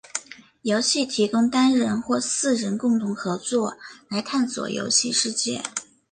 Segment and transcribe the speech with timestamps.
[0.63, 3.77] 游戏提供单人或四人共同合作
[4.09, 5.61] 来探索游戏世界。